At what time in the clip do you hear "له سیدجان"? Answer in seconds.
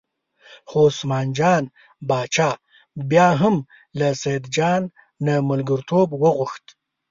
3.99-4.81